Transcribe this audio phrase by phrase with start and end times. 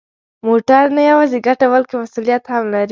[0.47, 2.79] موټر نه یوازې ګټه، بلکه مسؤلیت هم لري.